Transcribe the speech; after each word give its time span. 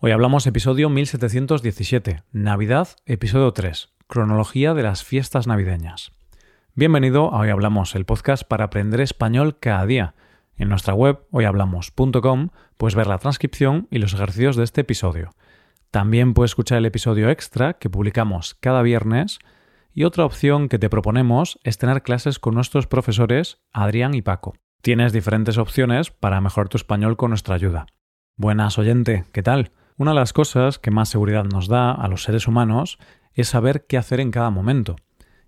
Hoy 0.00 0.12
hablamos 0.12 0.46
episodio 0.46 0.88
1717, 0.90 2.22
Navidad, 2.30 2.86
episodio 3.04 3.50
3, 3.50 3.88
cronología 4.06 4.72
de 4.72 4.84
las 4.84 5.02
fiestas 5.02 5.48
navideñas. 5.48 6.12
Bienvenido 6.76 7.34
a 7.34 7.40
Hoy 7.40 7.48
Hablamos, 7.48 7.96
el 7.96 8.04
podcast 8.04 8.44
para 8.44 8.66
aprender 8.66 9.00
español 9.00 9.58
cada 9.58 9.84
día. 9.86 10.14
En 10.56 10.68
nuestra 10.68 10.94
web 10.94 11.26
hoyhablamos.com 11.32 12.50
puedes 12.76 12.94
ver 12.94 13.08
la 13.08 13.18
transcripción 13.18 13.88
y 13.90 13.98
los 13.98 14.14
ejercicios 14.14 14.54
de 14.54 14.62
este 14.62 14.82
episodio. 14.82 15.30
También 15.90 16.32
puedes 16.32 16.52
escuchar 16.52 16.78
el 16.78 16.86
episodio 16.86 17.28
extra 17.28 17.72
que 17.74 17.90
publicamos 17.90 18.54
cada 18.54 18.82
viernes 18.82 19.40
y 19.92 20.04
otra 20.04 20.24
opción 20.24 20.68
que 20.68 20.78
te 20.78 20.90
proponemos 20.90 21.58
es 21.64 21.76
tener 21.76 22.04
clases 22.04 22.38
con 22.38 22.54
nuestros 22.54 22.86
profesores 22.86 23.58
Adrián 23.72 24.14
y 24.14 24.22
Paco. 24.22 24.54
Tienes 24.80 25.12
diferentes 25.12 25.58
opciones 25.58 26.12
para 26.12 26.40
mejorar 26.40 26.68
tu 26.68 26.76
español 26.76 27.16
con 27.16 27.30
nuestra 27.30 27.56
ayuda. 27.56 27.86
Buenas 28.36 28.78
oyente, 28.78 29.24
¿qué 29.32 29.42
tal? 29.42 29.72
Una 29.98 30.12
de 30.12 30.20
las 30.20 30.32
cosas 30.32 30.78
que 30.78 30.92
más 30.92 31.08
seguridad 31.08 31.44
nos 31.44 31.66
da 31.66 31.90
a 31.90 32.06
los 32.06 32.22
seres 32.22 32.46
humanos 32.46 33.00
es 33.34 33.48
saber 33.48 33.84
qué 33.88 33.98
hacer 33.98 34.20
en 34.20 34.30
cada 34.30 34.48
momento. 34.48 34.94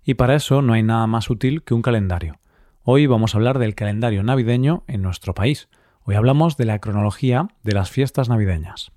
Y 0.03 0.15
para 0.15 0.35
eso 0.35 0.61
no 0.61 0.73
hay 0.73 0.83
nada 0.83 1.07
más 1.07 1.29
útil 1.29 1.63
que 1.63 1.73
un 1.73 1.81
calendario. 1.81 2.37
Hoy 2.83 3.07
vamos 3.07 3.33
a 3.33 3.37
hablar 3.37 3.59
del 3.59 3.75
calendario 3.75 4.23
navideño 4.23 4.83
en 4.87 5.01
nuestro 5.01 5.33
país. 5.33 5.69
Hoy 6.03 6.15
hablamos 6.15 6.57
de 6.57 6.65
la 6.65 6.79
cronología 6.79 7.47
de 7.63 7.71
las 7.71 7.91
fiestas 7.91 8.27
navideñas. 8.27 8.91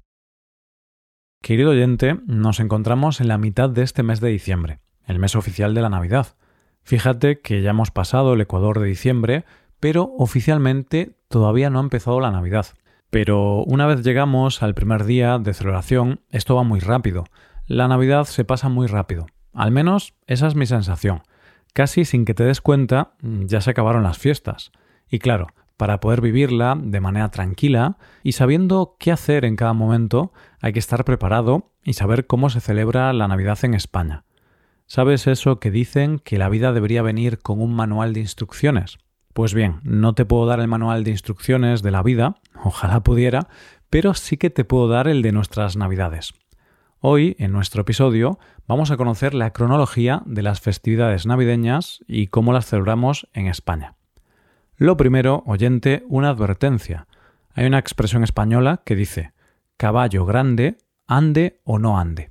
Querido 1.40 1.70
oyente, 1.70 2.18
nos 2.26 2.58
encontramos 2.58 3.20
en 3.20 3.28
la 3.28 3.38
mitad 3.38 3.70
de 3.70 3.82
este 3.82 4.02
mes 4.02 4.18
de 4.20 4.30
diciembre, 4.30 4.80
el 5.06 5.20
mes 5.20 5.36
oficial 5.36 5.72
de 5.72 5.82
la 5.82 5.88
Navidad. 5.88 6.34
Fíjate 6.82 7.40
que 7.40 7.62
ya 7.62 7.70
hemos 7.70 7.92
pasado 7.92 8.34
el 8.34 8.40
Ecuador 8.40 8.80
de 8.80 8.88
diciembre, 8.88 9.44
pero 9.78 10.14
oficialmente 10.18 11.14
todavía 11.28 11.70
no 11.70 11.78
ha 11.78 11.82
empezado 11.82 12.18
la 12.18 12.32
Navidad. 12.32 12.66
Pero 13.14 13.62
una 13.62 13.86
vez 13.86 14.02
llegamos 14.02 14.60
al 14.64 14.74
primer 14.74 15.04
día 15.04 15.38
de 15.38 15.54
celebración, 15.54 16.22
esto 16.30 16.56
va 16.56 16.64
muy 16.64 16.80
rápido. 16.80 17.22
La 17.68 17.86
Navidad 17.86 18.24
se 18.24 18.44
pasa 18.44 18.68
muy 18.68 18.88
rápido. 18.88 19.26
Al 19.52 19.70
menos 19.70 20.14
esa 20.26 20.48
es 20.48 20.56
mi 20.56 20.66
sensación. 20.66 21.22
Casi 21.74 22.06
sin 22.06 22.24
que 22.24 22.34
te 22.34 22.42
des 22.42 22.60
cuenta, 22.60 23.12
ya 23.22 23.60
se 23.60 23.70
acabaron 23.70 24.02
las 24.02 24.18
fiestas. 24.18 24.72
Y 25.08 25.20
claro, 25.20 25.46
para 25.76 26.00
poder 26.00 26.22
vivirla 26.22 26.76
de 26.76 27.00
manera 27.00 27.30
tranquila 27.30 27.98
y 28.24 28.32
sabiendo 28.32 28.96
qué 28.98 29.12
hacer 29.12 29.44
en 29.44 29.54
cada 29.54 29.74
momento, 29.74 30.32
hay 30.60 30.72
que 30.72 30.80
estar 30.80 31.04
preparado 31.04 31.70
y 31.84 31.92
saber 31.92 32.26
cómo 32.26 32.50
se 32.50 32.58
celebra 32.58 33.12
la 33.12 33.28
Navidad 33.28 33.60
en 33.62 33.74
España. 33.74 34.24
¿Sabes 34.86 35.28
eso 35.28 35.60
que 35.60 35.70
dicen 35.70 36.18
que 36.18 36.36
la 36.36 36.48
vida 36.48 36.72
debería 36.72 37.02
venir 37.02 37.38
con 37.38 37.62
un 37.62 37.76
manual 37.76 38.12
de 38.12 38.18
instrucciones? 38.18 38.98
Pues 39.34 39.52
bien, 39.52 39.80
no 39.82 40.14
te 40.14 40.24
puedo 40.24 40.46
dar 40.46 40.60
el 40.60 40.68
manual 40.68 41.02
de 41.02 41.10
instrucciones 41.10 41.82
de 41.82 41.90
la 41.90 42.04
vida, 42.04 42.36
ojalá 42.62 43.02
pudiera, 43.02 43.48
pero 43.90 44.14
sí 44.14 44.36
que 44.36 44.48
te 44.48 44.64
puedo 44.64 44.86
dar 44.86 45.08
el 45.08 45.22
de 45.22 45.32
nuestras 45.32 45.76
navidades. 45.76 46.34
Hoy, 47.00 47.34
en 47.40 47.50
nuestro 47.50 47.82
episodio, 47.82 48.38
vamos 48.68 48.92
a 48.92 48.96
conocer 48.96 49.34
la 49.34 49.52
cronología 49.52 50.22
de 50.24 50.42
las 50.42 50.60
festividades 50.60 51.26
navideñas 51.26 51.98
y 52.06 52.28
cómo 52.28 52.52
las 52.52 52.66
celebramos 52.66 53.28
en 53.32 53.48
España. 53.48 53.96
Lo 54.76 54.96
primero, 54.96 55.42
oyente, 55.46 56.04
una 56.06 56.28
advertencia. 56.28 57.08
Hay 57.54 57.66
una 57.66 57.80
expresión 57.80 58.22
española 58.22 58.82
que 58.86 58.94
dice 58.94 59.32
caballo 59.76 60.26
grande, 60.26 60.78
ande 61.08 61.60
o 61.64 61.80
no 61.80 61.98
ande, 61.98 62.30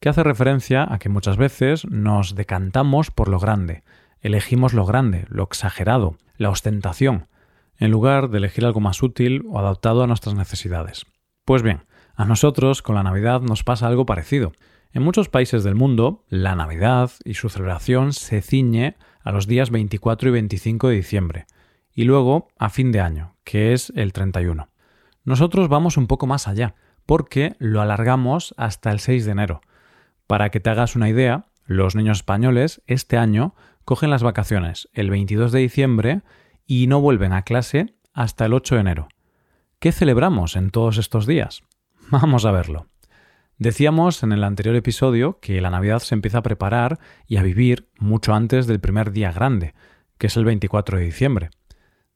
que 0.00 0.08
hace 0.08 0.22
referencia 0.22 0.90
a 0.90 0.98
que 0.98 1.10
muchas 1.10 1.36
veces 1.36 1.84
nos 1.90 2.34
decantamos 2.34 3.10
por 3.10 3.28
lo 3.28 3.38
grande, 3.38 3.84
elegimos 4.22 4.72
lo 4.72 4.86
grande, 4.86 5.26
lo 5.28 5.42
exagerado, 5.42 6.16
la 6.38 6.48
ostentación, 6.48 7.28
en 7.76 7.90
lugar 7.90 8.30
de 8.30 8.38
elegir 8.38 8.64
algo 8.64 8.80
más 8.80 9.02
útil 9.02 9.44
o 9.48 9.58
adaptado 9.58 10.02
a 10.02 10.06
nuestras 10.06 10.34
necesidades. 10.34 11.04
Pues 11.44 11.62
bien, 11.62 11.82
a 12.14 12.24
nosotros 12.24 12.80
con 12.80 12.94
la 12.94 13.02
Navidad 13.02 13.42
nos 13.42 13.64
pasa 13.64 13.86
algo 13.86 14.06
parecido. 14.06 14.52
En 14.92 15.02
muchos 15.02 15.28
países 15.28 15.64
del 15.64 15.74
mundo, 15.74 16.24
la 16.28 16.56
Navidad 16.56 17.10
y 17.24 17.34
su 17.34 17.50
celebración 17.50 18.12
se 18.12 18.40
ciñe 18.40 18.96
a 19.22 19.32
los 19.32 19.46
días 19.46 19.70
24 19.70 20.30
y 20.30 20.32
25 20.32 20.88
de 20.88 20.94
diciembre, 20.96 21.46
y 21.92 22.04
luego 22.04 22.48
a 22.58 22.70
fin 22.70 22.92
de 22.92 23.00
año, 23.00 23.34
que 23.44 23.72
es 23.72 23.92
el 23.94 24.12
31. 24.12 24.68
Nosotros 25.24 25.68
vamos 25.68 25.96
un 25.96 26.06
poco 26.06 26.26
más 26.26 26.48
allá, 26.48 26.74
porque 27.04 27.54
lo 27.58 27.80
alargamos 27.80 28.54
hasta 28.56 28.90
el 28.90 29.00
6 29.00 29.26
de 29.26 29.32
enero. 29.32 29.60
Para 30.26 30.50
que 30.50 30.60
te 30.60 30.70
hagas 30.70 30.96
una 30.96 31.08
idea, 31.08 31.46
los 31.66 31.94
niños 31.94 32.18
españoles 32.18 32.82
este 32.86 33.16
año 33.16 33.54
cogen 33.88 34.10
las 34.10 34.22
vacaciones 34.22 34.90
el 34.92 35.08
22 35.08 35.50
de 35.50 35.60
diciembre 35.60 36.20
y 36.66 36.88
no 36.88 37.00
vuelven 37.00 37.32
a 37.32 37.40
clase 37.40 37.94
hasta 38.12 38.44
el 38.44 38.52
8 38.52 38.74
de 38.74 38.80
enero. 38.82 39.08
¿Qué 39.78 39.92
celebramos 39.92 40.56
en 40.56 40.68
todos 40.68 40.98
estos 40.98 41.26
días? 41.26 41.62
Vamos 42.10 42.44
a 42.44 42.52
verlo. 42.52 42.88
Decíamos 43.56 44.22
en 44.22 44.32
el 44.32 44.44
anterior 44.44 44.76
episodio 44.76 45.38
que 45.40 45.62
la 45.62 45.70
Navidad 45.70 46.00
se 46.00 46.14
empieza 46.14 46.36
a 46.36 46.42
preparar 46.42 46.98
y 47.26 47.38
a 47.38 47.42
vivir 47.42 47.88
mucho 47.98 48.34
antes 48.34 48.66
del 48.66 48.78
primer 48.78 49.10
día 49.10 49.32
grande, 49.32 49.72
que 50.18 50.26
es 50.26 50.36
el 50.36 50.44
24 50.44 50.98
de 50.98 51.04
diciembre. 51.04 51.48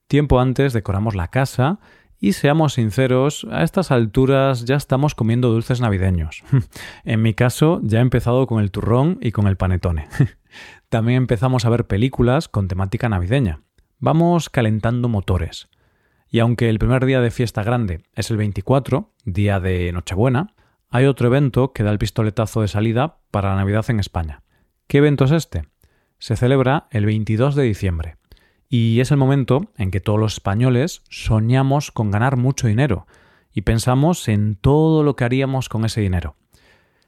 Tiempo 0.08 0.40
antes 0.40 0.74
decoramos 0.74 1.14
la 1.14 1.28
casa 1.28 1.80
y 2.18 2.34
seamos 2.34 2.74
sinceros, 2.74 3.46
a 3.50 3.62
estas 3.62 3.90
alturas 3.90 4.66
ya 4.66 4.76
estamos 4.76 5.14
comiendo 5.14 5.48
dulces 5.48 5.80
navideños. 5.80 6.44
en 7.04 7.22
mi 7.22 7.32
caso 7.32 7.80
ya 7.82 8.00
he 8.00 8.02
empezado 8.02 8.46
con 8.46 8.62
el 8.62 8.70
turrón 8.70 9.18
y 9.22 9.32
con 9.32 9.46
el 9.46 9.56
panetone. 9.56 10.06
También 10.92 11.16
empezamos 11.16 11.64
a 11.64 11.70
ver 11.70 11.86
películas 11.86 12.48
con 12.48 12.68
temática 12.68 13.08
navideña. 13.08 13.62
Vamos 13.98 14.50
calentando 14.50 15.08
motores. 15.08 15.70
Y 16.28 16.38
aunque 16.40 16.68
el 16.68 16.78
primer 16.78 17.06
día 17.06 17.22
de 17.22 17.30
fiesta 17.30 17.62
grande 17.62 18.02
es 18.14 18.30
el 18.30 18.36
24, 18.36 19.10
día 19.24 19.58
de 19.58 19.90
Nochebuena, 19.92 20.52
hay 20.90 21.06
otro 21.06 21.28
evento 21.28 21.72
que 21.72 21.82
da 21.82 21.92
el 21.92 21.98
pistoletazo 21.98 22.60
de 22.60 22.68
salida 22.68 23.20
para 23.30 23.48
la 23.48 23.56
Navidad 23.56 23.86
en 23.88 24.00
España. 24.00 24.42
¿Qué 24.86 24.98
evento 24.98 25.24
es 25.24 25.30
este? 25.30 25.64
Se 26.18 26.36
celebra 26.36 26.88
el 26.90 27.06
22 27.06 27.54
de 27.54 27.62
diciembre. 27.62 28.16
Y 28.68 29.00
es 29.00 29.10
el 29.12 29.16
momento 29.16 29.72
en 29.78 29.90
que 29.90 30.00
todos 30.00 30.20
los 30.20 30.34
españoles 30.34 31.00
soñamos 31.08 31.90
con 31.90 32.10
ganar 32.10 32.36
mucho 32.36 32.66
dinero 32.66 33.06
y 33.50 33.62
pensamos 33.62 34.28
en 34.28 34.56
todo 34.56 35.04
lo 35.04 35.16
que 35.16 35.24
haríamos 35.24 35.70
con 35.70 35.86
ese 35.86 36.02
dinero. 36.02 36.36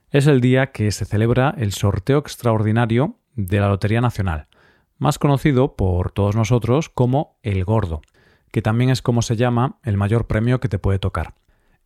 Es 0.09 0.25
el 0.25 0.41
día 0.41 0.71
que 0.71 0.91
se 0.91 1.05
celebra 1.05 1.53
el 1.55 1.71
sorteo 1.71 2.17
extraordinario 2.17 3.19
de 3.35 3.59
la 3.59 3.69
Lotería 3.69 4.01
Nacional, 4.01 4.47
más 4.97 5.19
conocido 5.19 5.75
por 5.75 6.11
todos 6.11 6.35
nosotros 6.35 6.89
como 6.89 7.37
el 7.43 7.63
Gordo, 7.63 8.01
que 8.51 8.61
también 8.61 8.89
es 8.89 9.01
como 9.01 9.21
se 9.21 9.35
llama 9.35 9.79
el 9.83 9.97
mayor 9.97 10.27
premio 10.27 10.59
que 10.59 10.69
te 10.69 10.79
puede 10.79 10.99
tocar. 10.99 11.33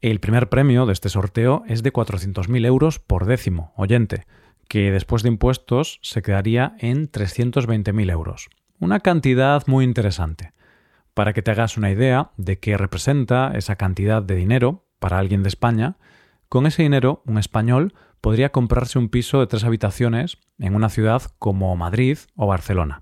El 0.02 0.20
primer 0.20 0.50
premio 0.50 0.86
de 0.86 0.94
este 0.94 1.09
sorteo 1.09 1.64
es 1.68 1.84
de 1.84 1.92
400.000 1.92 2.66
euros 2.66 3.00
por 3.00 3.26
décimo, 3.26 3.74
oyente, 3.76 4.26
que 4.70 4.92
después 4.92 5.24
de 5.24 5.30
impuestos 5.30 6.00
se 6.04 6.22
quedaría 6.22 6.76
en 6.80 7.12
320.000 7.12 8.12
euros. 8.12 8.50
Una 8.80 9.02
cantidad 9.02 9.64
muy 9.68 9.84
interesante. 9.84 10.54
Para 11.14 11.34
que 11.34 11.42
te 11.42 11.52
hagas 11.52 11.76
una 11.76 11.92
idea 11.92 12.32
de 12.38 12.59
qué 12.59 12.78
representa 12.78 13.52
esa 13.56 13.76
cantidad 13.76 14.22
de 14.24 14.36
dinero 14.36 14.86
para 15.00 15.18
alguien 15.18 15.44
de 15.44 15.50
España, 15.50 15.98
con 16.48 16.66
ese 16.66 16.84
dinero 16.84 17.22
un 17.26 17.38
español 17.38 17.94
podría 18.22 18.52
comprarse 18.52 19.00
un 19.00 19.09
piso 19.09 19.40
de 19.40 19.47
tres 19.47 19.63
habitaciones 19.63 20.38
en 20.57 20.75
una 20.75 20.90
ciudad 20.90 21.24
como 21.40 21.75
Madrid 21.75 22.18
o 22.35 22.47
Barcelona. 22.47 23.02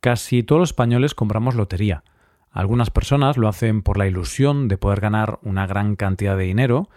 Casi 0.00 0.42
todos 0.42 0.60
los 0.60 0.70
españoles 0.70 1.14
compramos 1.14 1.54
lotería. 1.54 2.04
Algunas 2.50 2.90
personas 2.90 3.36
lo 3.36 3.48
hacen 3.48 3.82
por 3.82 3.98
la 3.98 4.06
ilusión 4.06 4.68
de 4.68 4.78
poder 4.78 5.00
ganar 5.00 5.38
una 5.42 5.66
gran 5.66 5.96
cantidad 5.96 6.36
de 6.36 6.44
dinero 6.44 6.88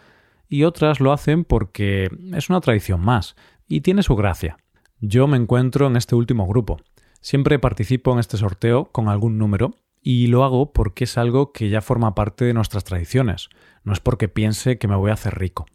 y 0.47 0.63
otras 0.63 0.99
lo 0.99 1.11
hacen 1.11 1.43
porque 1.43 2.09
es 2.33 2.49
una 2.49 2.61
tradición 2.61 3.01
más 3.01 3.35
y 3.67 3.81
tiene 3.81 4.03
su 4.03 4.15
gracia. 4.15 4.57
Yo 4.99 5.27
me 5.27 5.37
encuentro 5.37 5.87
en 5.87 5.95
este 5.95 6.15
último 6.15 6.47
grupo. 6.47 6.79
Siempre 7.21 7.59
participo 7.59 8.13
en 8.13 8.19
este 8.19 8.37
sorteo 8.37 8.85
con 8.85 9.09
algún 9.09 9.37
número 9.37 9.75
y 10.01 10.27
lo 10.27 10.43
hago 10.43 10.71
porque 10.71 11.03
es 11.03 11.17
algo 11.17 11.51
que 11.51 11.69
ya 11.69 11.81
forma 11.81 12.15
parte 12.15 12.45
de 12.45 12.53
nuestras 12.53 12.83
tradiciones, 12.83 13.49
no 13.83 13.93
es 13.93 13.99
porque 13.99 14.29
piense 14.29 14.77
que 14.77 14.87
me 14.87 14.95
voy 14.95 15.11
a 15.11 15.15
hacer 15.15 15.37
rico. 15.37 15.65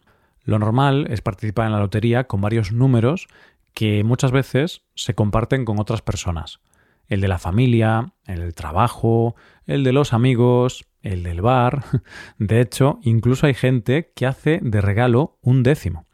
Lo 0.45 0.59
normal 0.59 1.07
es 1.09 1.21
participar 1.21 1.65
en 1.65 1.73
la 1.73 1.79
lotería 1.79 2.25
con 2.25 2.39
varios 2.39 2.71
números 2.71 3.27
que 3.73 4.03
muchas 4.03 4.31
veces 4.31 4.83
se 4.95 5.15
comparten 5.15 5.65
con 5.65 5.79
otras 5.79 6.01
personas. 6.01 6.59
El 7.07 7.19
de 7.19 7.27
la 7.27 7.39
familia, 7.39 8.13
el 8.25 8.39
del 8.39 8.55
trabajo, 8.55 9.35
el 9.65 9.83
de 9.83 9.91
los 9.91 10.13
amigos, 10.13 10.85
el 11.01 11.23
del 11.23 11.41
bar. 11.41 11.83
De 12.37 12.61
hecho, 12.61 12.99
incluso 13.01 13.47
hay 13.47 13.53
gente 13.53 14.11
que 14.15 14.25
hace 14.25 14.59
de 14.61 14.81
regalo 14.81 15.37
un 15.41 15.63
décimo. 15.63 16.05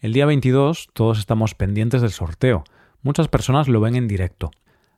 El 0.00 0.12
día 0.12 0.26
22 0.26 0.88
todos 0.92 1.18
estamos 1.18 1.54
pendientes 1.54 2.02
del 2.02 2.10
sorteo. 2.10 2.64
Muchas 3.02 3.28
personas 3.28 3.68
lo 3.68 3.80
ven 3.80 3.96
en 3.96 4.08
directo. 4.08 4.50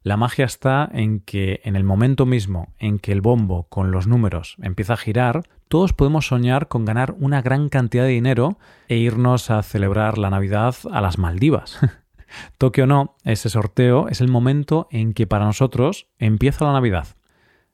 La 0.04 0.16
magia 0.16 0.44
está 0.44 0.88
en 0.93 1.20
que 1.20 1.60
en 1.62 1.76
el 1.76 1.84
momento 1.84 2.26
mismo 2.26 2.72
en 2.81 2.99
que 2.99 3.12
el 3.12 3.20
bombo 3.20 3.69
con 3.69 3.93
los 3.93 4.08
números 4.08 4.56
empieza 4.60 4.94
a 4.94 4.96
girar, 4.96 5.43
todos 5.69 5.93
podemos 5.93 6.26
soñar 6.26 6.66
con 6.66 6.84
ganar 6.84 7.14
una 7.20 7.40
gran 7.40 7.69
cantidad 7.69 8.02
de 8.04 8.10
dinero 8.10 8.58
e 8.88 8.96
irnos 8.96 9.50
a 9.50 9.62
celebrar 9.62 10.19
la 10.19 10.28
Navidad 10.28 10.75
a 10.90 11.00
las 11.00 11.19
Maldivas. 11.19 11.78
Toque 12.58 12.82
o 12.82 12.87
no, 12.87 13.14
ese 13.22 13.49
sorteo 13.49 14.08
es 14.08 14.20
el 14.20 14.28
momento 14.28 14.88
en 14.90 15.12
que 15.14 15.28
para 15.28 15.44
nosotros 15.44 16.08
empieza 16.19 16.64
la 16.64 16.72
Navidad. 16.72 17.06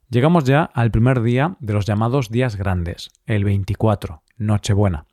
Llegamos 0.09 0.43
ya 0.43 0.63
al 0.63 0.91
primer 0.91 1.21
día 1.21 1.55
de 1.59 1.73
los 1.73 1.85
llamados 1.85 2.29
días 2.29 2.55
grandes, 2.55 3.09
el 3.25 3.43
24, 3.43 4.21
Nochebuena. 4.37 5.05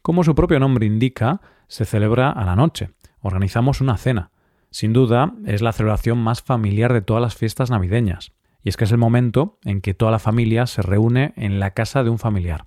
Como 0.00 0.24
su 0.24 0.34
propio 0.34 0.58
nombre 0.60 0.86
indica, 0.86 1.42
se 1.66 1.84
celebra 1.84 2.30
a 2.30 2.44
la 2.44 2.56
noche. 2.56 2.90
Organizamos 3.20 3.82
una 3.82 3.98
cena. 3.98 4.30
Sin 4.70 4.92
duda, 4.92 5.34
es 5.46 5.62
la 5.62 5.72
celebración 5.72 6.18
más 6.18 6.42
familiar 6.42 6.92
de 6.92 7.00
todas 7.00 7.22
las 7.22 7.34
fiestas 7.34 7.70
navideñas. 7.70 8.32
Y 8.62 8.68
es 8.68 8.76
que 8.76 8.84
es 8.84 8.92
el 8.92 8.98
momento 8.98 9.58
en 9.64 9.80
que 9.80 9.94
toda 9.94 10.12
la 10.12 10.18
familia 10.18 10.66
se 10.66 10.82
reúne 10.82 11.32
en 11.36 11.60
la 11.60 11.72
casa 11.72 12.02
de 12.04 12.10
un 12.10 12.18
familiar. 12.18 12.66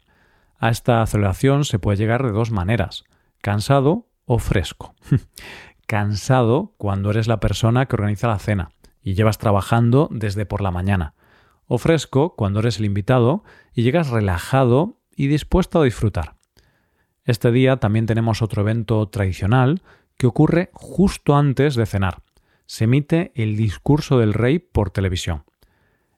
A 0.58 0.70
esta 0.70 1.06
celebración 1.06 1.66
se 1.66 1.80
puede 1.80 1.98
llegar 1.98 2.24
de 2.24 2.32
dos 2.32 2.52
maneras, 2.52 3.04
cansado 3.42 4.08
o 4.26 4.40
fresco. 4.40 4.96
cansado 5.88 6.74
cuando 6.78 7.12
eres 7.12 7.28
la 7.28 7.40
persona 7.40 7.86
que 7.86 7.96
organiza 7.96 8.28
la 8.28 8.40
cena 8.40 8.70
y 9.04 9.14
llevas 9.14 9.38
trabajando 9.38 10.08
desde 10.12 10.46
por 10.46 10.62
la 10.62 10.72
mañana. 10.72 11.16
O 11.66 11.78
fresco 11.78 12.36
cuando 12.36 12.60
eres 12.60 12.80
el 12.80 12.86
invitado 12.86 13.44
y 13.74 13.84
llegas 13.84 14.10
relajado 14.10 15.00
y 15.16 15.28
dispuesto 15.28 15.82
a 15.82 15.84
disfrutar. 15.84 16.36
Este 17.24 17.52
día 17.52 17.78
también 17.78 18.06
tenemos 18.06 18.42
otro 18.42 18.62
evento 18.62 19.08
tradicional 19.10 19.82
que 20.18 20.28
ocurre 20.28 20.70
justo 20.74 21.36
antes 21.36 21.76
de 21.76 21.86
cenar. 21.86 22.24
Se 22.66 22.86
emite 22.86 23.32
el 23.36 23.58
discurso 23.58 24.20
del 24.20 24.34
rey 24.34 24.60
por 24.60 24.90
televisión. 24.92 25.44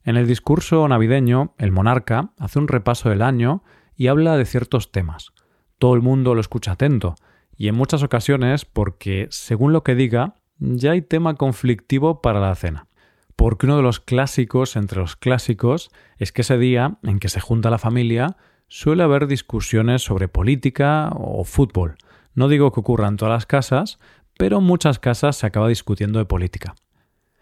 En 0.04 0.18
el 0.18 0.28
discurso 0.28 0.88
navideño, 0.88 1.54
el 1.58 1.72
monarca 1.72 2.32
hace 2.38 2.60
un 2.60 2.68
repaso 2.68 3.10
del 3.10 3.22
año 3.22 3.64
y 3.96 4.08
habla 4.08 4.38
de 4.38 4.46
ciertos 4.46 4.92
temas. 4.92 5.32
Todo 5.78 5.96
el 5.96 6.02
mundo 6.02 6.36
lo 6.36 6.42
escucha 6.42 6.74
atento, 6.74 7.16
y 7.56 7.68
en 7.68 7.76
muchas 7.76 8.04
ocasiones 8.04 8.66
porque, 8.66 9.28
según 9.30 9.74
lo 9.74 9.84
que 9.84 9.96
diga, 9.96 10.36
ya 10.60 10.92
hay 10.92 11.02
tema 11.02 11.36
conflictivo 11.36 12.22
para 12.22 12.40
la 12.40 12.56
cena. 12.56 12.88
Porque 13.36 13.66
uno 13.66 13.78
de 13.78 13.84
los 13.84 14.00
clásicos 14.00 14.76
entre 14.76 15.00
los 15.00 15.16
clásicos 15.16 15.90
es 16.18 16.32
que 16.32 16.42
ese 16.42 16.58
día 16.58 16.98
en 17.04 17.20
que 17.20 17.30
se 17.30 17.40
junta 17.40 17.70
la 17.70 17.78
familia 17.78 18.38
suele 18.68 19.04
haber 19.04 19.28
discusiones 19.28 20.02
sobre 20.02 20.28
política 20.28 21.12
o 21.16 21.44
fútbol. 21.44 21.96
No 22.36 22.48
digo 22.48 22.72
que 22.72 22.80
ocurra 22.80 23.08
en 23.08 23.18
todas 23.18 23.34
las 23.34 23.46
casas, 23.46 24.00
pero 24.38 24.58
en 24.58 24.64
muchas 24.64 25.00
casas 25.00 25.38
se 25.38 25.46
acaba 25.46 25.68
discutiendo 25.68 26.20
de 26.20 26.26
política. 26.26 26.76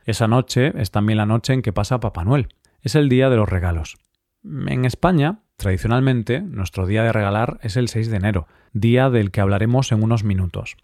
Esa 0.06 0.28
noche 0.28 0.74
es 0.76 0.92
también 0.92 1.18
la 1.18 1.26
noche 1.26 1.54
en 1.54 1.62
que 1.62 1.74
pasa 1.74 2.00
Papá 2.00 2.24
Noel. 2.24 2.50
Es 2.82 2.96
el 2.96 3.10
día 3.10 3.30
de 3.30 3.38
los 3.38 3.48
regalos. 3.48 3.98
En 4.44 4.86
España, 4.86 5.40
tradicionalmente, 5.58 6.42
nuestro 6.42 6.88
día 6.88 7.04
de 7.04 7.14
regalar 7.14 7.60
es 7.62 7.78
el 7.78 7.88
6 7.88 8.10
de 8.10 8.18
enero, 8.18 8.48
día 8.74 9.10
del 9.10 9.32
que 9.32 9.42
hablaremos 9.42 9.92
en 9.92 10.04
unos 10.04 10.24
minutos. 10.24 10.76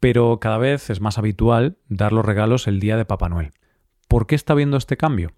Pero 0.00 0.40
cada 0.40 0.58
vez 0.58 0.90
es 0.90 1.00
más 1.00 1.18
habitual 1.18 1.76
dar 1.88 2.12
los 2.12 2.24
regalos 2.24 2.66
el 2.66 2.80
día 2.80 2.96
de 2.96 3.04
Papá 3.04 3.28
Noel. 3.28 3.52
¿Por 4.08 4.26
qué 4.26 4.34
está 4.34 4.54
habiendo 4.54 4.76
este 4.76 4.96
cambio? 4.96 5.32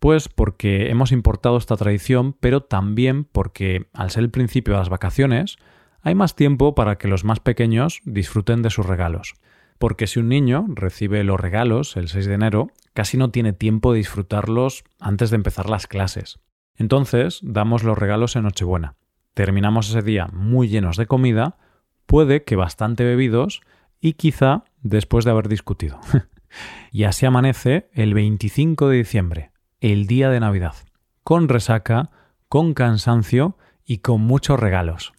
Pues 0.00 0.28
porque 0.28 0.90
hemos 0.90 1.12
importado 1.12 1.56
esta 1.56 1.76
tradición, 1.76 2.34
pero 2.34 2.62
también 2.62 3.24
porque, 3.24 3.88
al 3.92 4.10
ser 4.10 4.24
el 4.24 4.30
principio 4.30 4.74
de 4.74 4.80
las 4.80 4.90
vacaciones, 4.90 5.56
hay 6.04 6.14
más 6.14 6.36
tiempo 6.36 6.74
para 6.74 6.98
que 6.98 7.08
los 7.08 7.24
más 7.24 7.40
pequeños 7.40 8.02
disfruten 8.04 8.60
de 8.60 8.68
sus 8.68 8.84
regalos. 8.84 9.34
Porque 9.78 10.06
si 10.06 10.20
un 10.20 10.28
niño 10.28 10.66
recibe 10.68 11.24
los 11.24 11.40
regalos 11.40 11.96
el 11.96 12.08
6 12.08 12.26
de 12.26 12.34
enero, 12.34 12.68
casi 12.92 13.16
no 13.16 13.30
tiene 13.30 13.54
tiempo 13.54 13.92
de 13.92 13.98
disfrutarlos 13.98 14.84
antes 15.00 15.30
de 15.30 15.36
empezar 15.36 15.70
las 15.70 15.86
clases. 15.86 16.40
Entonces, 16.76 17.40
damos 17.42 17.84
los 17.84 17.96
regalos 17.96 18.36
en 18.36 18.42
Nochebuena. 18.42 18.96
Terminamos 19.32 19.88
ese 19.88 20.02
día 20.02 20.28
muy 20.30 20.68
llenos 20.68 20.98
de 20.98 21.06
comida, 21.06 21.56
puede 22.04 22.44
que 22.44 22.54
bastante 22.54 23.02
bebidos 23.02 23.62
y 23.98 24.12
quizá 24.12 24.64
después 24.82 25.24
de 25.24 25.30
haber 25.30 25.48
discutido. 25.48 26.00
y 26.92 27.04
así 27.04 27.24
amanece 27.24 27.88
el 27.94 28.12
25 28.12 28.90
de 28.90 28.98
diciembre, 28.98 29.52
el 29.80 30.06
día 30.06 30.28
de 30.28 30.40
Navidad, 30.40 30.74
con 31.22 31.48
resaca, 31.48 32.10
con 32.50 32.74
cansancio 32.74 33.56
y 33.86 33.98
con 33.98 34.20
muchos 34.20 34.60
regalos. 34.60 35.13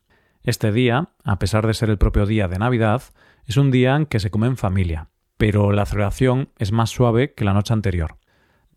Este 0.46 0.72
día, 0.72 1.10
a 1.24 1.40
pesar 1.40 1.66
de 1.66 1.74
ser 1.74 1.90
el 1.90 1.98
propio 1.98 2.28
día 2.28 2.48
de 2.48 2.60
Navidad, 2.60 3.02
es 3.48 3.58
un 3.58 3.72
día 3.72 3.96
en 3.96 4.06
que 4.06 4.20
se 4.20 4.30
come 4.30 4.46
en 4.46 4.58
familia, 4.58 5.10
pero 5.38 5.72
la 5.72 5.88
celebración 5.88 6.50
es 6.60 6.72
más 6.72 6.92
suave 6.92 7.34
que 7.34 7.46
la 7.46 7.54
noche 7.54 7.74
anterior. 7.74 8.20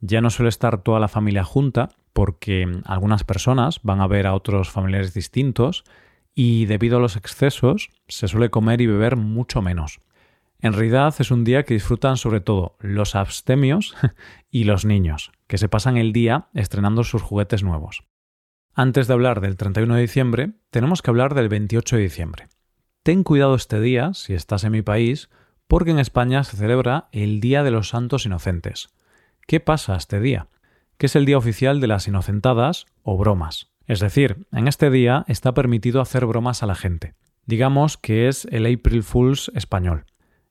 Ya 0.00 0.22
no 0.22 0.30
suele 0.30 0.48
estar 0.48 0.82
toda 0.82 0.98
la 0.98 1.08
familia 1.08 1.44
junta 1.44 1.90
porque 2.14 2.66
algunas 2.86 3.22
personas 3.22 3.80
van 3.82 4.00
a 4.00 4.06
ver 4.06 4.26
a 4.26 4.32
otros 4.32 4.70
familiares 4.70 5.12
distintos 5.12 5.84
y 6.34 6.64
debido 6.64 6.96
a 6.96 7.00
los 7.00 7.16
excesos 7.16 7.90
se 8.08 8.28
suele 8.28 8.48
comer 8.48 8.80
y 8.80 8.86
beber 8.86 9.16
mucho 9.16 9.60
menos. 9.60 10.00
En 10.60 10.72
realidad 10.72 11.14
es 11.18 11.30
un 11.30 11.44
día 11.44 11.64
que 11.64 11.74
disfrutan 11.74 12.16
sobre 12.16 12.40
todo 12.40 12.78
los 12.80 13.14
abstemios 13.14 13.94
y 14.50 14.64
los 14.64 14.86
niños, 14.86 15.32
que 15.46 15.58
se 15.58 15.68
pasan 15.68 15.98
el 15.98 16.14
día 16.14 16.48
estrenando 16.54 17.04
sus 17.04 17.20
juguetes 17.20 17.62
nuevos. 17.62 18.07
Antes 18.80 19.08
de 19.08 19.14
hablar 19.14 19.40
del 19.40 19.56
31 19.56 19.96
de 19.96 20.02
diciembre, 20.02 20.50
tenemos 20.70 21.02
que 21.02 21.10
hablar 21.10 21.34
del 21.34 21.48
28 21.48 21.96
de 21.96 22.02
diciembre. 22.02 22.46
Ten 23.02 23.24
cuidado 23.24 23.56
este 23.56 23.80
día, 23.80 24.14
si 24.14 24.34
estás 24.34 24.62
en 24.62 24.70
mi 24.70 24.82
país, 24.82 25.30
porque 25.66 25.90
en 25.90 25.98
España 25.98 26.44
se 26.44 26.56
celebra 26.56 27.08
el 27.10 27.40
Día 27.40 27.64
de 27.64 27.72
los 27.72 27.88
Santos 27.88 28.24
Inocentes. 28.24 28.90
¿Qué 29.48 29.58
pasa 29.58 29.96
este 29.96 30.20
día? 30.20 30.46
Que 30.96 31.06
es 31.06 31.16
el 31.16 31.24
día 31.24 31.38
oficial 31.38 31.80
de 31.80 31.88
las 31.88 32.06
inocentadas 32.06 32.86
o 33.02 33.18
bromas. 33.18 33.72
Es 33.86 33.98
decir, 33.98 34.46
en 34.52 34.68
este 34.68 34.90
día 34.90 35.24
está 35.26 35.54
permitido 35.54 36.00
hacer 36.00 36.24
bromas 36.24 36.62
a 36.62 36.66
la 36.66 36.76
gente. 36.76 37.16
Digamos 37.46 37.96
que 37.96 38.28
es 38.28 38.44
el 38.52 38.64
April 38.64 39.02
Fools 39.02 39.50
español. 39.56 40.04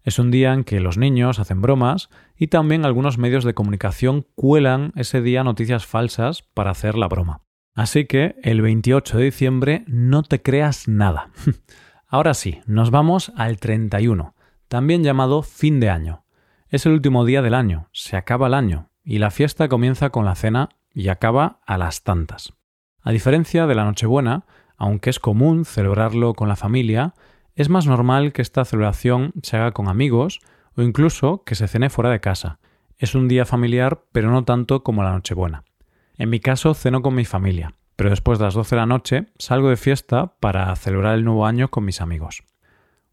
Es 0.04 0.20
un 0.20 0.32
día 0.32 0.52
en 0.52 0.66
que 0.66 0.82
los 0.82 0.98
niños 0.98 1.40
hacen 1.40 1.62
bromas 1.62 2.10
y 2.36 2.48
también 2.48 2.86
algunos 2.86 3.18
medios 3.18 3.46
de 3.46 3.54
comunicación 3.54 4.28
cuelan 4.36 4.92
ese 4.98 5.22
día 5.22 5.46
noticias 5.46 5.86
falsas 5.86 6.42
para 6.42 6.72
hacer 6.72 6.98
la 6.98 7.08
broma. 7.08 7.47
Así 7.78 8.06
que 8.06 8.36
el 8.42 8.64
28 8.64 9.20
de 9.20 9.26
diciembre 9.26 9.84
no 9.86 10.24
te 10.24 10.42
creas 10.42 10.88
nada. 10.88 11.30
Ahora 12.08 12.34
sí, 12.34 12.60
nos 12.66 12.90
vamos 12.90 13.32
al 13.36 13.60
31, 13.60 14.34
también 14.68 15.04
llamado 15.04 15.44
fin 15.44 15.80
de 15.80 15.92
año. 15.92 16.24
Es 16.70 16.88
el 16.88 16.94
último 16.94 17.24
día 17.24 17.44
del 17.44 17.54
año, 17.54 17.88
se 17.92 18.18
acaba 18.18 18.48
el 18.48 18.56
año, 18.56 18.90
y 19.04 19.20
la 19.20 19.30
fiesta 19.30 19.70
comienza 19.70 20.10
con 20.10 20.26
la 20.26 20.34
cena 20.34 20.70
y 20.92 21.10
acaba 21.10 21.60
a 21.68 21.78
las 21.78 22.02
tantas. 22.02 22.52
A 23.04 23.12
diferencia 23.12 23.68
de 23.68 23.76
la 23.76 23.86
Nochebuena, 23.86 24.48
aunque 24.76 25.12
es 25.12 25.20
común 25.20 25.64
celebrarlo 25.64 26.34
con 26.34 26.50
la 26.50 26.56
familia, 26.56 27.14
es 27.54 27.70
más 27.70 27.86
normal 27.86 28.34
que 28.34 28.42
esta 28.42 28.66
celebración 28.66 29.34
se 29.44 29.56
haga 29.56 29.72
con 29.72 29.88
amigos 29.88 30.40
o 30.76 30.82
incluso 30.82 31.44
que 31.44 31.54
se 31.54 31.68
cene 31.68 31.92
fuera 31.92 32.10
de 32.10 32.22
casa. 32.22 32.58
Es 32.98 33.14
un 33.14 33.28
día 33.28 33.46
familiar, 33.46 34.04
pero 34.12 34.32
no 34.32 34.46
tanto 34.46 34.82
como 34.82 35.04
la 35.04 35.12
Nochebuena. 35.12 35.64
En 36.20 36.32
mi 36.32 36.40
caso 36.40 36.74
ceno 36.74 37.04
con 37.04 37.14
mi 37.14 37.26
familia, 37.26 37.76
pero 37.96 38.10
después 38.10 38.40
de 38.40 38.46
las 38.46 38.56
12 38.56 38.76
de 38.76 38.80
la 38.80 38.86
noche 38.88 39.28
salgo 39.38 39.70
de 39.70 39.78
fiesta 39.78 40.34
para 40.40 40.76
celebrar 40.76 41.14
el 41.14 41.24
nuevo 41.24 41.46
año 41.46 41.70
con 41.70 41.86
mis 41.86 42.02
amigos. 42.02 42.44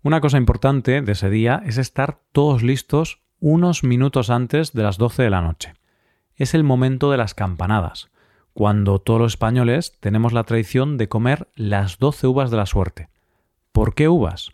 Una 0.02 0.22
cosa 0.22 0.38
importante 0.38 1.02
de 1.02 1.12
ese 1.12 1.28
día 1.28 1.62
es 1.66 1.76
estar 1.76 2.20
todos 2.32 2.62
listos 2.62 3.20
unos 3.40 3.84
minutos 3.84 4.30
antes 4.30 4.72
de 4.72 4.82
las 4.82 4.96
12 4.96 5.22
de 5.22 5.30
la 5.30 5.42
noche. 5.42 5.74
Es 6.36 6.54
el 6.54 6.64
momento 6.64 7.10
de 7.10 7.18
las 7.18 7.34
campanadas, 7.34 8.10
cuando 8.54 8.98
todos 8.98 9.20
los 9.20 9.32
españoles 9.32 9.98
tenemos 10.00 10.32
la 10.32 10.44
tradición 10.44 10.96
de 10.96 11.08
comer 11.08 11.48
las 11.56 11.98
12 11.98 12.26
uvas 12.26 12.50
de 12.50 12.56
la 12.56 12.66
suerte. 12.66 13.10
¿Por 13.72 13.94
qué 13.94 14.08
uvas? 14.08 14.52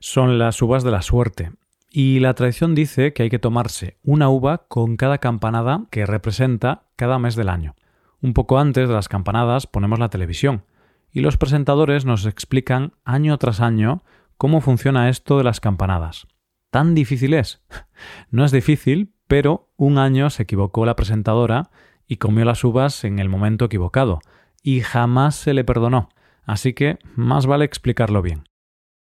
Son 0.00 0.38
las 0.40 0.60
uvas 0.60 0.82
de 0.82 0.90
la 0.90 1.02
suerte, 1.02 1.52
y 1.88 2.18
la 2.18 2.34
tradición 2.34 2.74
dice 2.74 3.12
que 3.12 3.22
hay 3.22 3.30
que 3.30 3.38
tomarse 3.38 3.96
una 4.02 4.28
uva 4.28 4.66
con 4.66 4.96
cada 4.96 5.18
campanada 5.18 5.84
que 5.90 6.04
representa 6.04 6.82
cada 6.96 7.20
mes 7.20 7.36
del 7.36 7.48
año. 7.48 7.76
Un 8.22 8.34
poco 8.34 8.58
antes 8.58 8.88
de 8.88 8.94
las 8.94 9.08
campanadas 9.08 9.66
ponemos 9.66 9.98
la 9.98 10.08
televisión 10.08 10.64
y 11.10 11.20
los 11.20 11.36
presentadores 11.36 12.04
nos 12.04 12.24
explican 12.24 12.94
año 13.04 13.36
tras 13.36 13.60
año 13.60 14.04
cómo 14.38 14.60
funciona 14.60 15.08
esto 15.08 15.38
de 15.38 15.44
las 15.44 15.60
campanadas. 15.60 16.28
¿Tan 16.70 16.94
difícil 16.94 17.34
es? 17.34 17.62
No 18.30 18.44
es 18.44 18.50
difícil, 18.50 19.12
pero 19.28 19.68
un 19.76 19.98
año 19.98 20.28
se 20.30 20.42
equivocó 20.42 20.84
la 20.86 20.96
presentadora 20.96 21.70
y 22.08 22.16
comió 22.16 22.44
las 22.44 22.64
uvas 22.64 23.04
en 23.04 23.20
el 23.20 23.28
momento 23.28 23.66
equivocado, 23.66 24.18
y 24.60 24.80
jamás 24.80 25.36
se 25.36 25.54
le 25.54 25.62
perdonó, 25.62 26.08
así 26.44 26.72
que 26.72 26.98
más 27.14 27.46
vale 27.46 27.64
explicarlo 27.64 28.22
bien. 28.22 28.48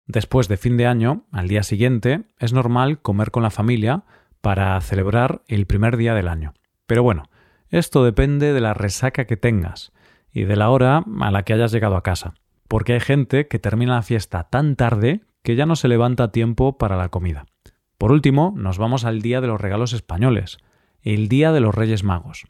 Después 0.07 0.49
de 0.49 0.59
fin 0.59 0.77
de 0.77 0.87
año, 0.87 1.25
al 1.33 1.49
día 1.49 1.63
siguiente, 1.63 2.25
es 2.39 2.53
normal 2.53 3.01
comer 3.01 3.31
con 3.31 3.43
la 3.43 3.51
familia 3.51 4.03
para 4.43 4.79
celebrar 4.83 5.43
el 5.49 5.65
primer 5.65 5.97
día 5.97 6.15
del 6.15 6.29
año. 6.29 6.53
Pero 6.87 7.03
bueno, 7.03 7.30
esto 7.71 8.05
depende 8.05 8.53
de 8.53 8.61
la 8.61 8.75
resaca 8.75 9.25
que 9.27 9.37
tengas 9.37 9.93
y 10.33 10.45
de 10.45 10.57
la 10.57 10.71
hora 10.71 11.05
a 11.21 11.31
la 11.31 11.43
que 11.45 11.53
hayas 11.53 11.73
llegado 11.73 11.97
a 11.97 12.03
casa, 12.03 12.35
porque 12.69 12.95
hay 12.95 13.01
gente 13.01 13.49
que 13.49 13.59
termina 13.59 13.95
la 13.95 14.03
fiesta 14.03 14.45
tan 14.45 14.77
tarde 14.77 15.23
que 15.43 15.57
ya 15.57 15.67
no 15.67 15.77
se 15.77 15.89
levanta 15.89 16.25
a 16.25 16.33
tiempo 16.33 16.79
para 16.79 16.97
la 16.97 17.09
comida. 17.09 17.47
Por 17.99 18.13
último, 18.13 18.53
nos 18.57 18.79
vamos 18.79 19.05
al 19.05 19.23
Día 19.23 19.41
de 19.41 19.47
los 19.47 19.61
Regalos 19.61 19.93
Españoles, 19.93 20.59
el 21.03 21.29
Día 21.29 21.53
de 21.53 21.61
los 21.61 21.75
Reyes 21.75 22.05
Magos. 22.05 22.47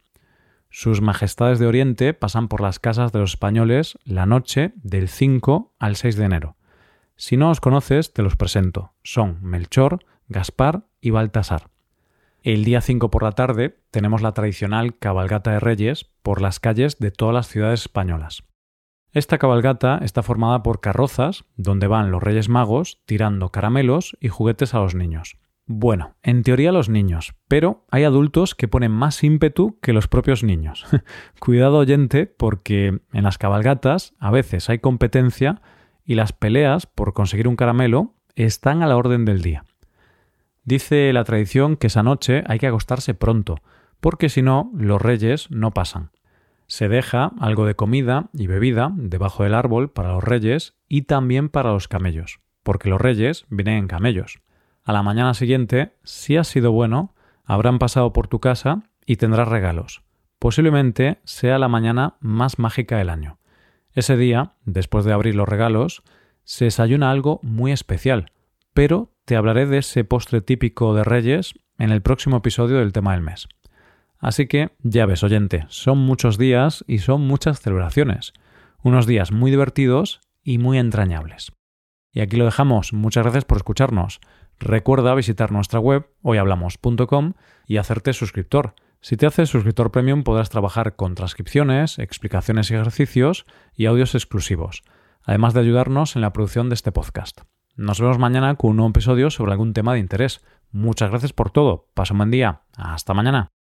Sus 0.71 1.01
majestades 1.01 1.59
de 1.59 1.67
Oriente 1.67 2.15
pasan 2.15 2.49
por 2.49 2.61
las 2.61 2.79
casas 2.79 3.13
de 3.13 3.19
los 3.19 3.33
españoles 3.33 3.99
la 4.05 4.27
noche 4.27 4.73
del 4.77 5.09
5 5.09 5.75
al 5.79 5.97
6 5.97 6.17
de 6.17 6.25
enero. 6.25 6.57
Si 7.17 7.37
no 7.37 7.51
os 7.51 7.61
conoces, 7.61 8.13
te 8.13 8.23
los 8.23 8.37
presento. 8.37 8.93
Son 9.03 9.39
Melchor, 9.43 10.05
Gaspar 10.29 10.87
y 11.01 11.11
Baltasar. 11.11 11.69
El 12.43 12.65
día 12.65 12.81
5 12.81 13.11
por 13.11 13.23
la 13.23 13.33
tarde 13.33 13.77
tenemos 13.91 14.23
la 14.23 14.33
tradicional 14.33 14.97
cabalgata 14.97 15.53
de 15.53 15.61
reyes 15.61 16.07
por 16.23 16.41
las 16.41 16.59
calles 16.59 16.99
de 16.99 17.11
todas 17.11 17.35
las 17.35 17.49
ciudades 17.49 17.83
españolas. 17.83 18.45
Esta 19.13 19.37
cabalgata 19.37 19.99
está 20.03 20.23
formada 20.23 20.63
por 20.63 20.81
carrozas 20.81 21.45
donde 21.57 21.87
van 21.87 22.11
los 22.11 22.23
Reyes 22.23 22.49
Magos 22.49 23.03
tirando 23.05 23.51
caramelos 23.51 24.17
y 24.21 24.29
juguetes 24.29 24.73
a 24.73 24.79
los 24.79 24.95
niños. 24.95 25.37
Bueno, 25.67 26.15
en 26.23 26.43
teoría 26.43 26.73
los 26.73 26.89
niños, 26.89 27.35
pero 27.47 27.85
hay 27.91 28.05
adultos 28.05 28.55
que 28.55 28.69
ponen 28.69 28.93
más 28.93 29.23
ímpetu 29.23 29.79
que 29.83 29.93
los 29.93 30.09
propios 30.09 30.43
niños. 30.43 30.87
Cuidado 31.41 31.77
oyente 31.77 32.25
porque 32.25 33.01
en 33.13 33.25
las 33.25 33.37
cabalgatas 33.37 34.15
a 34.19 34.31
veces 34.31 34.71
hay 34.71 34.79
competencia 34.79 35.61
y 36.07 36.15
las 36.15 36.33
peleas 36.33 36.87
por 36.87 37.13
conseguir 37.13 37.49
un 37.49 37.57
caramelo 37.57 38.15
están 38.35 38.83
a 38.83 38.87
la 38.87 38.97
orden 38.97 39.27
del 39.27 39.43
día. 39.43 39.65
Dice 40.71 41.13
la 41.13 41.25
tradición 41.25 41.77
que 41.77 41.89
esa 41.89 42.05
noche 42.05 42.45
hay 42.47 42.61
que 42.61 42.69
acostarse 42.69 43.13
pronto, 43.13 43.57
porque 43.99 44.29
si 44.29 44.41
no, 44.41 44.71
los 44.73 45.03
reyes 45.03 45.51
no 45.51 45.73
pasan. 45.73 46.13
Se 46.69 46.89
deja 46.89 47.33
algo 47.41 47.67
de 47.67 47.75
comida 47.75 48.29
y 48.33 48.47
bebida 48.47 48.93
debajo 48.95 49.43
del 49.43 49.55
árbol 49.55 49.91
para 49.91 50.13
los 50.13 50.23
reyes 50.23 50.77
y 50.87 51.03
también 51.03 51.49
para 51.49 51.73
los 51.73 51.89
camellos, 51.89 52.39
porque 52.63 52.89
los 52.89 53.01
reyes 53.01 53.47
vienen 53.49 53.79
en 53.79 53.89
camellos. 53.89 54.43
A 54.85 54.93
la 54.93 55.03
mañana 55.03 55.35
siguiente, 55.35 55.97
si 56.05 56.37
has 56.37 56.47
sido 56.47 56.71
bueno, 56.71 57.17
habrán 57.45 57.81
pasado 57.81 58.13
por 58.13 58.29
tu 58.29 58.39
casa 58.39 58.85
y 59.05 59.17
tendrás 59.17 59.49
regalos. 59.49 60.05
Posiblemente 60.39 61.19
sea 61.25 61.59
la 61.59 61.67
mañana 61.67 62.15
más 62.21 62.61
mágica 62.61 62.97
del 62.97 63.11
año. 63.11 63.41
Ese 63.93 64.17
día, 64.17 64.53
después 64.65 65.05
de 65.05 65.15
abrir 65.15 65.35
los 65.35 65.49
regalos, 65.49 66.05
se 66.45 66.67
desayuna 66.67 67.11
algo 67.11 67.41
muy 67.43 67.73
especial, 67.73 68.31
pero 68.73 69.11
te 69.31 69.37
hablaré 69.37 69.65
de 69.67 69.79
ese 69.79 70.03
postre 70.03 70.41
típico 70.41 70.93
de 70.93 71.05
Reyes 71.05 71.55
en 71.79 71.91
el 71.91 72.03
próximo 72.03 72.39
episodio 72.39 72.79
del 72.79 72.93
tema 72.93 73.13
del 73.13 73.23
mes. 73.23 73.47
Así 74.19 74.49
que 74.49 74.73
ya 74.81 75.07
ves, 75.07 75.23
oyente, 75.23 75.67
son 75.69 75.99
muchos 75.99 76.37
días 76.37 76.85
y 76.89 76.99
son 76.99 77.29
muchas 77.29 77.61
celebraciones. 77.61 78.33
Unos 78.83 79.07
días 79.07 79.31
muy 79.31 79.53
divertidos 79.53 80.21
y 80.43 80.59
muy 80.59 80.79
entrañables. 80.79 81.53
Y 82.11 82.23
aquí 82.23 82.37
lo 82.37 82.45
dejamos. 82.45 82.93
Muchas 82.93 83.23
gracias 83.23 83.45
por 83.45 83.59
escucharnos. 83.59 84.19
Recuerda 84.59 85.15
visitar 85.15 85.53
nuestra 85.53 85.79
web 85.79 86.11
hoyhablamos.com 86.23 87.35
y 87.69 87.77
hacerte 87.77 88.13
suscriptor. 88.15 88.75
Si 89.01 89.17
te 89.17 89.27
haces 89.27 89.49
suscriptor 89.49 89.93
premium 89.93 90.25
podrás 90.25 90.51
trabajar 90.51 90.97
con 90.97 91.15
transcripciones, 91.15 92.01
explicaciones 92.01 92.69
y 92.73 92.75
ejercicios 92.75 93.47
y 93.77 93.87
audios 93.87 94.17
exclusivos, 94.17 94.83
además 95.23 95.55
de 95.55 95.61
ayudarnos 95.61 96.17
en 96.17 96.23
la 96.23 96.33
producción 96.33 96.69
de 96.69 96.75
este 96.75 96.91
podcast. 96.91 97.43
Nos 97.77 98.01
vemos 98.01 98.19
mañana 98.19 98.55
con 98.57 98.71
un 98.71 98.77
nuevo 98.77 98.91
episodio 98.91 99.31
sobre 99.31 99.53
algún 99.53 99.73
tema 99.73 99.95
de 99.95 100.01
interés. 100.01 100.45
Muchas 100.73 101.11
gracias 101.11 101.33
por 101.33 101.51
todo. 101.51 101.87
Pasa 101.95 102.15
un 102.15 102.19
buen 102.19 102.31
día. 102.31 102.63
Hasta 102.77 103.15
mañana. 103.15 103.51